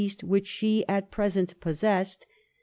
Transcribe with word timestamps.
181 0.01 0.09
Hast 0.19 0.31
which 0.31 0.47
she 0.47 0.83
at 0.87 1.11
present 1.11 1.59
possessed. 1.59 2.25